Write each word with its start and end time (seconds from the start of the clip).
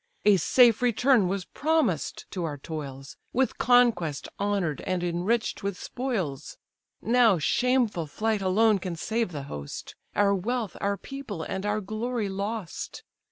A 0.25 0.37
safe 0.37 0.81
return 0.81 1.27
was 1.27 1.45
promised 1.45 2.25
to 2.31 2.43
our 2.43 2.57
toils, 2.57 3.17
With 3.33 3.59
conquest 3.59 4.27
honour'd 4.39 4.81
and 4.87 5.03
enrich'd 5.03 5.61
with 5.61 5.77
spoils: 5.77 6.57
Now 7.03 7.37
shameful 7.37 8.07
flight 8.07 8.41
alone 8.41 8.79
can 8.79 8.95
save 8.95 9.31
the 9.31 9.43
host; 9.43 9.93
Our 10.15 10.33
wealth, 10.33 10.75
our 10.81 10.97
people, 10.97 11.43
and 11.43 11.67
our 11.67 11.81
glory 11.81 12.29
lost. 12.29 13.03